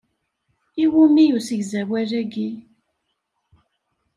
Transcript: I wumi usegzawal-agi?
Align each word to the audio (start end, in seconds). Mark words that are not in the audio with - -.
I 0.83 0.85
wumi 0.93 1.25
usegzawal-agi? 1.39 2.49